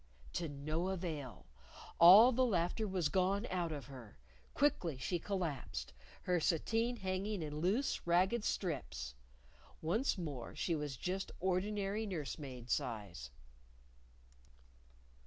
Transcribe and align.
To 0.33 0.49
no 0.49 0.87
avail! 0.87 1.45
All 1.99 2.31
the 2.31 2.43
laughter 2.43 2.87
was 2.87 3.07
gone 3.07 3.45
out 3.51 3.71
of 3.71 3.85
her. 3.85 4.17
Quickly 4.55 4.97
she 4.97 5.19
collapsed, 5.19 5.93
her 6.23 6.39
sateen 6.39 6.95
hanging 6.95 7.43
in 7.43 7.59
loose, 7.59 8.07
ragged 8.07 8.43
strips. 8.43 9.13
Once 9.79 10.17
more 10.17 10.55
she 10.55 10.73
was 10.73 10.97
just 10.97 11.31
ordinary 11.39 12.07
nurse 12.07 12.39
maid 12.39 12.71
size. 12.71 13.29